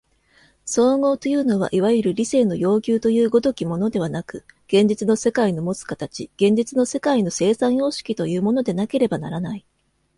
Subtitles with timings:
[0.65, 9.63] 綜合というのはいわゆる理性の要求という如きものではなく、現実の世界のもつ形、現実の世界の生産様式というものでなければならない。